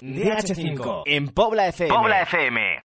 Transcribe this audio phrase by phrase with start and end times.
[0.00, 1.94] DH5 en Pobla FM.
[1.94, 2.80] Pobla FM.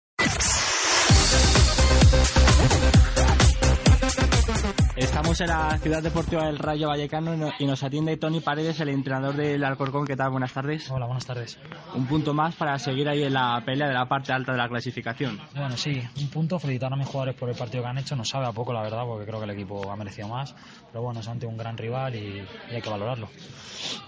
[4.97, 8.91] Estamos en la ciudad deportiva del Rayo Vallecano y no- nos atiende Tony Paredes, el
[8.91, 10.07] entrenador del Alcorcón.
[10.07, 10.31] ¿Qué tal?
[10.31, 10.91] Buenas tardes.
[10.91, 11.59] Hola, buenas tardes.
[11.95, 14.69] Un punto más para seguir ahí en la pelea de la parte alta de la
[14.69, 15.41] clasificación.
[15.55, 16.59] Bueno, sí, un punto.
[16.59, 18.15] Felicitar a mis jugadores por el partido que han hecho.
[18.15, 20.55] Nos sabe a poco, la verdad, porque creo que el equipo ha merecido más.
[20.93, 23.29] Pero bueno, es ante un gran rival y, y hay que valorarlo.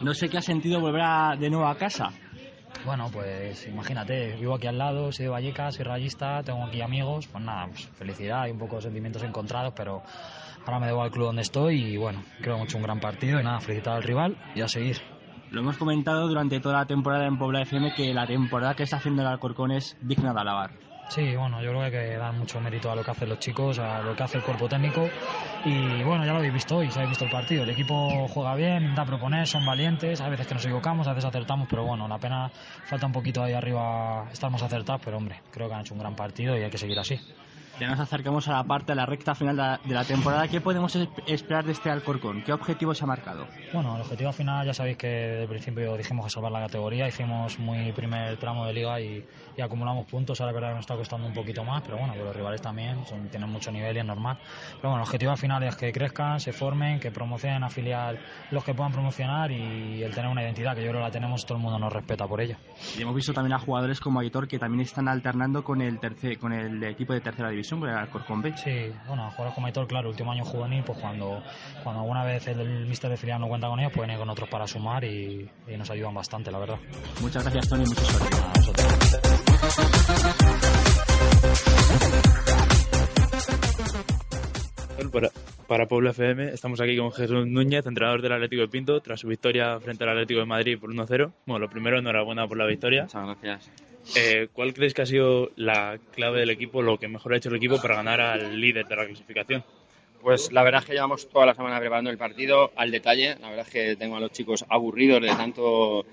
[0.03, 2.11] No sé qué ha sentido volver a- de nuevo a casa.
[2.85, 7.29] Bueno, pues imagínate, vivo aquí al lado, soy de Vallecas, soy rayista, tengo aquí amigos.
[7.29, 10.03] Pues nada, pues felicidad y un poco de sentimientos encontrados, pero
[10.67, 13.45] ahora me debo al club donde estoy y bueno, creo que un gran partido y
[13.45, 15.01] nada, felicitar al rival y a seguir.
[15.51, 18.97] Lo hemos comentado durante toda la temporada en Pobla FM que la temporada que está
[18.97, 20.71] haciendo el Alcorcón es digna de alabar.
[21.09, 23.39] Sí, bueno, yo creo que hay que dar mucho mérito a lo que hacen los
[23.39, 25.09] chicos, a lo que hace el cuerpo técnico.
[25.65, 27.65] Y bueno, ya lo habéis visto hoy, ya habéis visto el partido.
[27.65, 30.23] El equipo juega bien, da a proponer, son valientes.
[30.23, 32.51] A veces que nos equivocamos, a veces acertamos, pero bueno, la pena
[32.85, 35.03] falta un poquito ahí arriba estar más acertados.
[35.05, 37.21] Pero hombre, creo que han hecho un gran partido y hay que seguir así.
[37.81, 40.47] Ya nos acercamos a la parte de la recta final de la, de la temporada.
[40.47, 42.43] ¿Qué podemos es- esperar de este Alcorcón?
[42.43, 43.47] ¿Qué objetivo se ha marcado?
[43.73, 47.09] Bueno, el objetivo final ya sabéis que desde el principio dijimos que salvar la categoría,
[47.09, 51.27] hicimos muy primer tramo de liga y, y acumulamos puntos, ahora verdad nos está costando
[51.27, 54.39] un poquito más, pero bueno, los rivales también son- tienen mucho nivel y es normal.
[54.77, 58.19] Pero bueno, el objetivo final es que crezcan, se formen, que promocionen a filial
[58.53, 61.45] los que puedan promocionar y el tener una identidad, que yo creo que la tenemos,
[61.45, 62.57] todo el mundo nos respeta por ello.
[62.97, 66.39] Y hemos visto también a jugadores como Aitor que también están alternando con el tercer,
[66.39, 68.53] con el equipo de tercera división, con el Alcorcón B.
[68.57, 71.43] Sí, bueno, jugadores como Aitor, claro, último año juvenil, pues cuando,
[71.83, 74.29] cuando alguna vez el, el míster de filial no cuenta con ellos, pueden ir con
[74.29, 76.79] otros para sumar y, y nos ayudan bastante, la verdad.
[77.21, 78.37] Muchas gracias, Tony, mucha suerte.
[85.13, 85.29] Para,
[85.69, 89.29] para Puebla FM estamos aquí con Jesús Núñez, entrenador del Atlético de Pinto, tras su
[89.29, 91.33] victoria frente al Atlético de Madrid por 1-0.
[91.45, 93.03] Bueno, lo primero, enhorabuena por la victoria.
[93.03, 93.92] Muchas gracias.
[94.17, 97.49] Eh, ¿Cuál crees que ha sido la clave del equipo, lo que mejor ha hecho
[97.49, 99.65] el equipo para ganar al líder de la clasificación?
[100.21, 103.37] Pues la verdad es que llevamos toda la semana preparando el partido al detalle.
[103.41, 106.05] La verdad es que tengo a los chicos aburridos de tanto,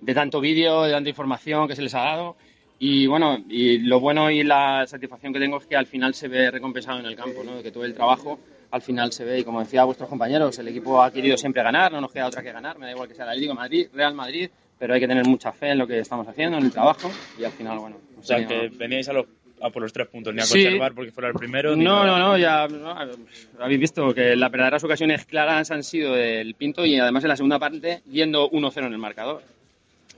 [0.00, 2.36] de tanto vídeo, de tanta información que se les ha dado.
[2.78, 6.28] Y bueno, y lo bueno y la satisfacción que tengo es que al final se
[6.28, 7.62] ve recompensado en el campo, ¿no?
[7.62, 8.38] Que todo el trabajo
[8.70, 11.92] al final se ve y como decía vuestros compañeros, el equipo ha querido siempre ganar,
[11.92, 14.48] no nos queda otra que ganar, me da igual que sea Atlético Madrid, Real Madrid,
[14.80, 17.08] pero hay que tener mucha fe en lo que estamos haciendo, en el trabajo
[17.38, 17.96] y al final, bueno.
[18.18, 19.26] O sea, tenido- que veníais a, los-
[19.62, 20.62] a por los tres puntos, ni a Sí.
[20.64, 21.76] conservar porque fuera el primero.
[21.76, 22.96] No, no, no, ya no,
[23.60, 27.36] habéis visto que las verdaderas ocasiones claras han sido del Pinto y además en la
[27.36, 29.42] segunda parte yendo 1-0 en el marcador.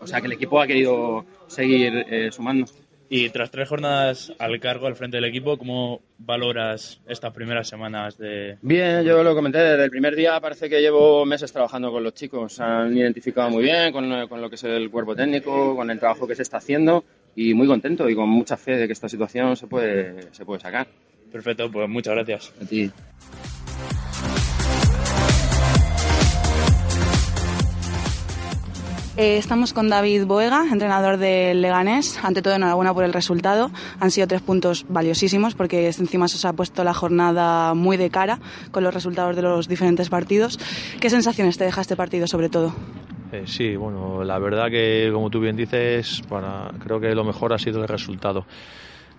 [0.00, 2.66] O sea que el equipo ha querido seguir eh, sumando.
[3.14, 8.16] Y tras tres jornadas al cargo, al frente del equipo, ¿cómo valoras estas primeras semanas
[8.16, 12.02] de, Bien, yo lo comenté desde el primer día, parece que llevo meses trabajando con
[12.02, 15.76] los chicos, se han identificado muy bien con, con lo que es el cuerpo técnico,
[15.76, 17.04] con el trabajo que se está haciendo
[17.36, 20.60] y muy contento y con mucha fe de que esta situación se puede, se puede
[20.60, 20.86] sacar.
[21.30, 22.54] Perfecto, pues muchas gracias.
[22.62, 22.90] A ti.
[29.18, 32.18] Eh, estamos con David Boega, entrenador del Leganés.
[32.24, 33.70] Ante todo, enhorabuena por el resultado.
[34.00, 38.08] Han sido tres puntos valiosísimos porque encima se os ha puesto la jornada muy de
[38.08, 38.38] cara
[38.70, 40.58] con los resultados de los diferentes partidos.
[40.98, 42.74] ¿Qué sensaciones te deja este partido sobre todo?
[43.32, 47.52] Eh, sí, bueno, la verdad que como tú bien dices, para, creo que lo mejor
[47.52, 48.46] ha sido el resultado.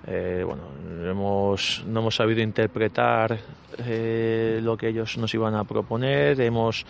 [0.06, 0.64] Eh, bueno,
[1.10, 3.40] hemos, no hemos sabido interpretar
[3.78, 6.86] eh, lo que ellos nos iban a proponer, hemos,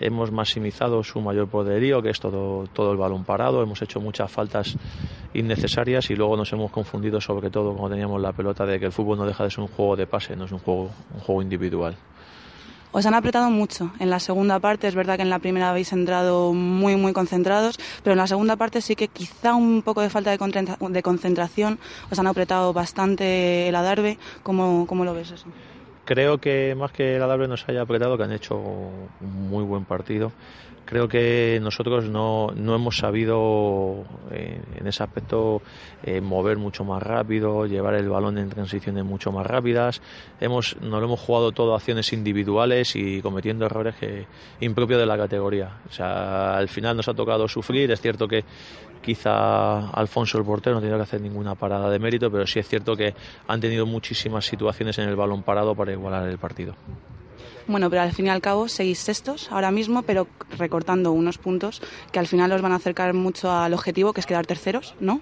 [0.00, 4.30] hemos maximizado su mayor poderío, que es todo, todo el balón parado, hemos hecho muchas
[4.30, 4.76] faltas
[5.34, 8.92] innecesarias y luego nos hemos confundido sobre todo cuando teníamos la pelota de que el
[8.92, 11.42] fútbol no deja de ser un juego de pase, no es un juego, un juego
[11.42, 11.96] individual.
[12.90, 14.88] Os han apretado mucho en la segunda parte.
[14.88, 18.56] Es verdad que en la primera habéis entrado muy, muy concentrados, pero en la segunda
[18.56, 21.78] parte sí que quizá un poco de falta de, concentra- de concentración.
[22.10, 24.18] Os han apretado bastante el adarve.
[24.42, 25.46] ¿Cómo, cómo lo ves eso?
[26.06, 29.84] Creo que más que el Adalbe nos haya apretado, que han hecho un muy buen
[29.84, 30.32] partido.
[30.88, 35.60] Creo que nosotros no, no hemos sabido eh, en ese aspecto
[36.02, 40.00] eh, mover mucho más rápido, llevar el balón en transiciones mucho más rápidas.
[40.40, 44.26] Hemos, nos lo hemos jugado todo acciones individuales y cometiendo errores que
[44.60, 45.76] impropios de la categoría.
[45.90, 47.90] O sea, al final nos ha tocado sufrir.
[47.90, 48.46] Es cierto que
[49.02, 52.66] quizá Alfonso el portero no tenido que hacer ninguna parada de mérito, pero sí es
[52.66, 53.12] cierto que
[53.46, 56.74] han tenido muchísimas situaciones en el balón parado para igualar el partido.
[57.66, 60.26] Bueno, pero al fin y al cabo seguís sextos ahora mismo, pero
[60.56, 61.82] recortando unos puntos
[62.12, 65.20] que al final os van a acercar mucho al objetivo, que es quedar terceros, ¿no?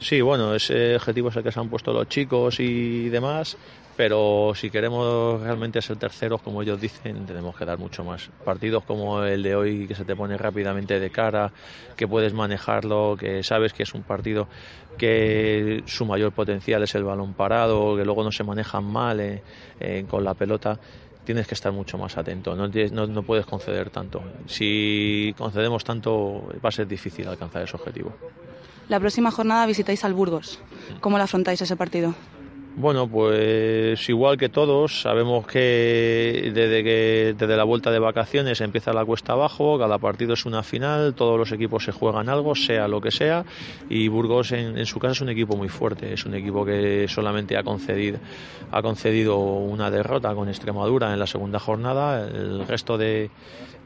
[0.00, 3.56] Sí, bueno, ese objetivo es el que se han puesto los chicos y demás,
[3.96, 8.28] pero si queremos realmente ser terceros, como ellos dicen, tenemos que dar mucho más.
[8.44, 11.52] Partidos como el de hoy, que se te pone rápidamente de cara,
[11.96, 14.48] que puedes manejarlo, que sabes que es un partido
[14.98, 19.42] que su mayor potencial es el balón parado, que luego no se manejan mal eh,
[19.80, 20.78] eh, con la pelota
[21.24, 24.22] tienes que estar mucho más atento, no, no, no, puedes conceder tanto.
[24.46, 28.14] Si concedemos tanto va a ser difícil alcanzar ese objetivo.
[28.88, 30.60] La próxima jornada visitáis al Burgos.
[31.00, 32.14] ¿Cómo lo afrontáis ese partido?
[32.76, 38.92] Bueno, pues igual que todos, sabemos que desde, que desde la vuelta de vacaciones empieza
[38.92, 42.88] la cuesta abajo, cada partido es una final, todos los equipos se juegan algo, sea
[42.88, 43.44] lo que sea,
[43.88, 47.06] y Burgos en, en su casa es un equipo muy fuerte, es un equipo que
[47.06, 48.18] solamente ha concedido,
[48.72, 53.30] ha concedido una derrota con Extremadura en la segunda jornada, el resto de,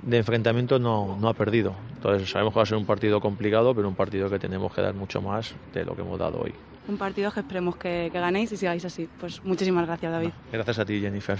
[0.00, 1.74] de enfrentamientos no, no ha perdido.
[1.96, 4.80] Entonces sabemos que va a ser un partido complicado, pero un partido que tenemos que
[4.80, 6.54] dar mucho más de lo que hemos dado hoy.
[6.88, 9.08] Un partido que esperemos que, que ganéis y sigáis así.
[9.20, 10.30] Pues muchísimas gracias, David.
[10.50, 11.38] Gracias a ti, Jennifer.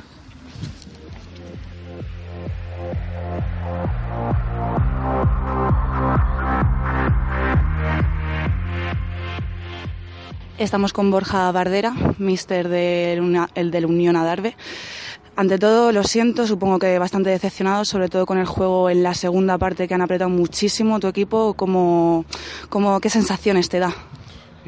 [10.58, 14.56] Estamos con Borja Bardera, mister del, el del Unión Adarve.
[15.36, 19.14] Ante todo, lo siento, supongo que bastante decepcionado, sobre todo con el juego en la
[19.14, 21.54] segunda parte que han apretado muchísimo tu equipo.
[21.54, 22.24] ¿Cómo,
[22.68, 23.94] cómo, ¿Qué sensaciones te da?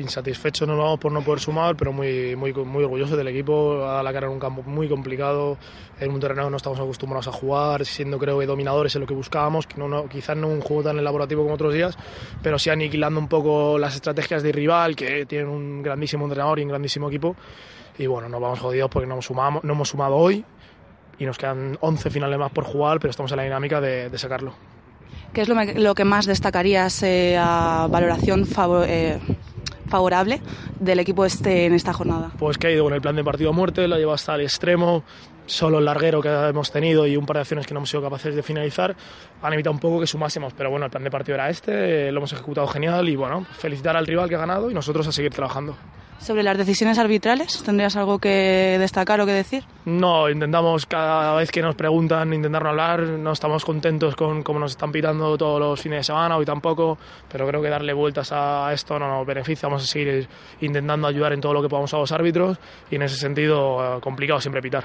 [0.01, 3.85] Insatisfecho no lo vamos por no poder sumar, pero muy, muy, muy orgulloso del equipo.
[3.85, 5.59] Ha dado la cara en un campo muy complicado,
[5.99, 9.07] en un terreno que no estamos acostumbrados a jugar, siendo creo que dominadores en lo
[9.07, 11.97] que buscábamos, que no, no, quizás no un juego tan elaborativo como otros días,
[12.43, 16.63] pero sí aniquilando un poco las estrategias de rival, que tienen un grandísimo entrenador y
[16.63, 17.37] un grandísimo equipo.
[17.99, 20.45] Y bueno, nos vamos jodidos porque no hemos, sumado, no hemos sumado hoy
[21.19, 24.19] y nos quedan 11 finales más por jugar, pero estamos en la dinámica de, de
[24.19, 24.55] sacarlo.
[25.33, 29.19] ¿Qué es lo, lo, que más destacarías eh, a valoración favor, eh,
[29.91, 30.41] favorable
[30.79, 32.31] del equipo este en esta jornada?
[32.39, 34.35] Pues que ha ido con el plan de partido a muerte, lo ha llevado hasta
[34.37, 35.05] el extremo,
[35.47, 38.03] solo el larguero que hemos tenido y un par de acciones que no hemos sido
[38.03, 38.97] capaces de finalizar
[39.43, 42.19] han evitado un poco que sumásemos, pero bueno, el plan de partido era este, lo
[42.19, 45.33] hemos ejecutado genial y bueno, felicitar al rival que ha ganado y nosotros a seguir
[45.33, 45.77] trabajando.
[46.21, 49.65] Sobre las decisiones arbitrales, ¿tendrías algo que destacar o que decir?
[49.87, 54.59] No, intentamos cada vez que nos preguntan intentar no hablar, no estamos contentos con cómo
[54.59, 56.99] nos están pitando todos los fines de semana, hoy tampoco,
[57.31, 60.29] pero creo que darle vueltas a esto no nos beneficia, vamos a seguir
[60.61, 62.59] intentando ayudar en todo lo que podamos a los árbitros
[62.91, 64.85] y en ese sentido complicado siempre pitar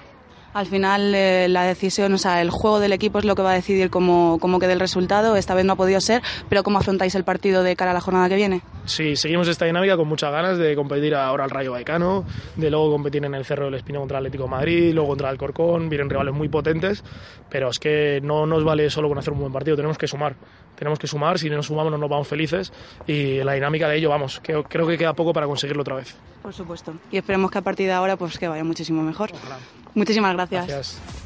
[0.54, 3.52] al final eh, la decisión, o sea, el juego del equipo es lo que va
[3.52, 5.36] a decidir cómo, cómo quede el resultado.
[5.36, 8.00] Esta vez no ha podido ser, pero ¿cómo afrontáis el partido de cara a la
[8.00, 8.62] jornada que viene?
[8.86, 12.24] Sí, seguimos esta dinámica con muchas ganas de competir ahora al Rayo Vallecano,
[12.56, 15.30] de luego competir en el Cerro del Espino contra el Atlético de Madrid, luego contra
[15.30, 17.04] el Corcón, vienen rivales muy potentes,
[17.50, 20.36] pero es que no nos vale solo con hacer un buen partido, tenemos que sumar.
[20.76, 22.72] Tenemos que sumar, si no nos sumamos no nos vamos felices
[23.08, 26.16] y la dinámica de ello, vamos, que creo que queda poco para conseguirlo otra vez.
[26.42, 26.94] Por supuesto.
[27.12, 29.32] Y esperemos que a partir de ahora pues que vaya muchísimo mejor.
[29.34, 29.58] Ojalá.
[29.94, 30.68] Muchísimas gracias.
[30.68, 31.25] Gracias.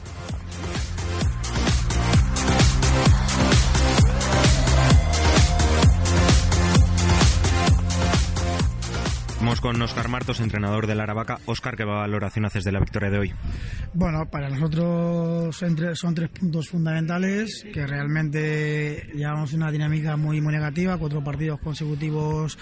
[9.49, 11.39] Vamos con Oscar Martos, entrenador del Aravaca.
[11.47, 13.33] Oscar, ¿qué valoración haces de la victoria de hoy?
[13.95, 20.99] Bueno, para nosotros son tres puntos fundamentales que realmente llevamos una dinámica muy, muy negativa,
[20.99, 22.59] cuatro partidos consecutivos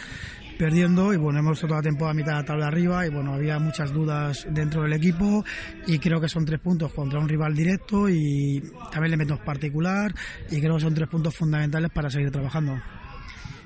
[0.58, 3.34] perdiendo y bueno, hemos toda la temporada a mitad de la tabla arriba y bueno,
[3.34, 5.44] había muchas dudas dentro del equipo
[5.88, 8.64] y creo que son tres puntos contra un rival directo y
[8.94, 10.16] también le meto particular
[10.50, 12.80] y creo que son tres puntos fundamentales para seguir trabajando.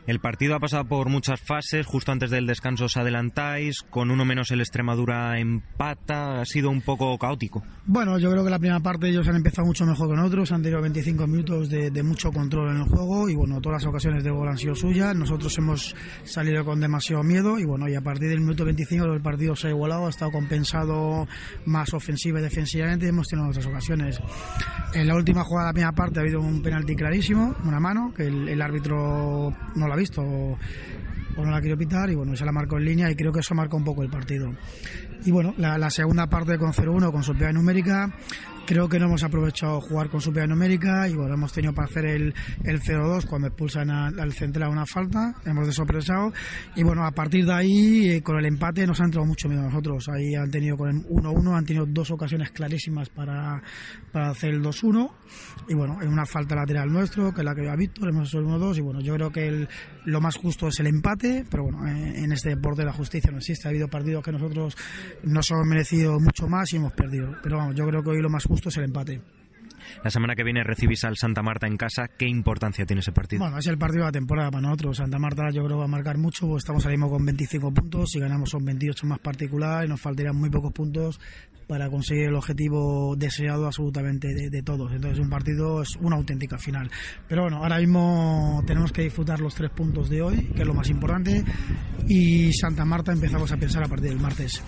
[0.07, 4.25] El partido ha pasado por muchas fases, justo antes del descanso os adelantáis, con uno
[4.25, 7.63] menos el Extremadura empata, ha sido un poco caótico.
[7.85, 10.63] Bueno, yo creo que la primera parte ellos han empezado mucho mejor que nosotros, han
[10.63, 13.29] tenido 25 minutos de, de, mucho control en el juego.
[13.29, 17.21] Y bueno, todas las ocasiones de gol han sido suyas, nosotros hemos salido con demasiado
[17.21, 17.59] miedo.
[17.59, 20.31] Y bueno, y a partir del minuto 25 el partido se ha igualado, ha estado
[20.31, 21.27] compensado
[21.65, 23.07] más ofensiva y defensivamente.
[23.07, 24.19] Hemos tenido otras ocasiones.
[24.95, 28.11] En la última jugada de la primera parte ha habido un penalti clarísimo, una mano,
[28.15, 30.57] que el, el árbitro no lo ha visto o,
[31.37, 33.55] no la quiero pitar y bueno, se la marcó en línea y creo que eso
[33.55, 34.53] marca un poco el partido.
[35.25, 38.13] Y bueno, la, la segunda parte con 0-1 con superioridad numérica,
[38.65, 42.05] creo que no hemos aprovechado jugar con superioridad numérica y bueno, hemos tenido para hacer
[42.05, 46.31] el, el 0-2 cuando expulsan a, al central una falta, hemos desopresado
[46.75, 49.61] y bueno, a partir de ahí eh, con el empate nos ha entrado mucho miedo
[49.61, 53.61] a nosotros, ahí han tenido con el 1-1, han tenido dos ocasiones clarísimas para,
[54.11, 55.11] para hacer el 2-1
[55.67, 58.39] y bueno, en una falta lateral nuestro, que es la que había Víctor, hemos hecho
[58.39, 59.69] el 1-2 y bueno, yo creo que el,
[60.05, 63.37] lo más justo es el empate, pero bueno, en, en este deporte la justicia no
[63.37, 64.77] existe, ha habido partidos que nosotros
[65.23, 68.29] nos hemos merecido mucho más y hemos perdido, pero vamos, yo creo que hoy lo
[68.29, 69.21] más justo es el empate.
[70.03, 72.07] La semana que viene recibís al Santa Marta en casa.
[72.07, 73.41] ¿Qué importancia tiene ese partido?
[73.41, 74.97] Bueno, es el partido de la temporada para nosotros.
[74.97, 76.47] Santa Marta yo creo va a marcar mucho.
[76.47, 78.11] Pues estamos ahora mismo con 25 puntos.
[78.11, 81.19] Si ganamos son 28 más particular y nos faltarían muy pocos puntos
[81.71, 84.91] para conseguir el objetivo deseado absolutamente de, todos.
[84.91, 86.91] Entonces un partido es una auténtica final.
[87.29, 90.73] Pero bueno, ahora mismo tenemos que disfrutar los tres puntos de hoy, que es lo
[90.73, 91.45] más importante,
[92.09, 94.61] y Santa Marta empezamos a pensar a partir del martes.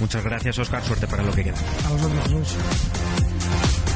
[0.00, 0.82] Muchas gracias, Oscar.
[0.82, 1.58] Suerte para lo que queda.
[1.86, 2.56] A vosotros.